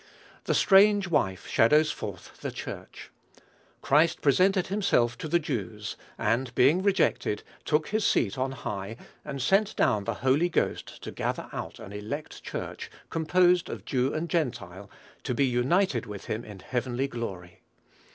[0.45, 3.11] The strange wife shadows forth the Church.
[3.83, 9.39] Christ presented himself to the Jews, and being rejected, took his seat on high, and
[9.39, 14.27] sent down the Holy Ghost to gather out an elect Church, composed of Jew and
[14.27, 14.89] Gentile,
[15.21, 17.61] to be united with him in heavenly glory.